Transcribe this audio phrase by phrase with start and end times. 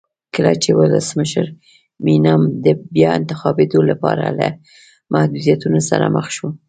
[0.35, 1.45] کله چې ولسمشر
[2.05, 2.65] مینم د
[2.95, 4.47] بیا انتخابېدو لپاره له
[5.13, 6.47] محدودیتونو سره مخ شو.